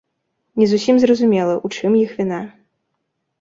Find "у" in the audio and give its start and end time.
1.69-1.71